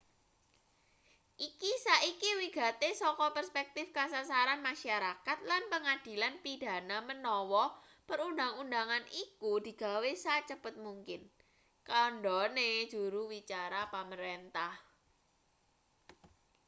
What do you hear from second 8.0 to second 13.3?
perundang-undangan iku digawe sacepet mungkin kandhane juru